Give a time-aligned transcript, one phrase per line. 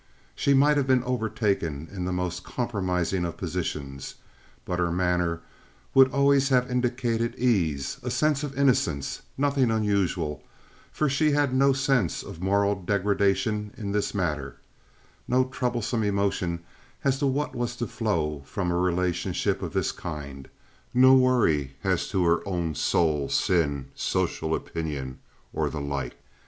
[0.33, 4.15] She might have been overtaken in the most compromising of positions,
[4.65, 5.41] but her manner
[5.93, 10.41] would always have indicated ease, a sense of innocence, nothing unusual,
[10.91, 16.61] for she had no sense of moral degradation in this matter—no troublesome emotion
[17.03, 20.49] as to what was to flow from a relationship of this kind,
[20.95, 25.19] no worry as to her own soul, sin, social opinion,
[25.53, 26.17] or the like.